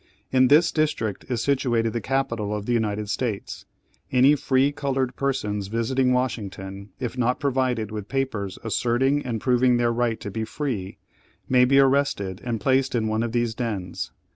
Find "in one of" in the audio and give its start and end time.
12.95-13.31